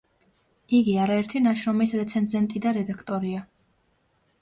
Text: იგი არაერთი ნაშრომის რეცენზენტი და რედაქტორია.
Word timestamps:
იგი 0.77 0.95
არაერთი 1.03 1.43
ნაშრომის 1.49 1.95
რეცენზენტი 2.01 2.65
და 2.67 2.75
რედაქტორია. 2.81 3.47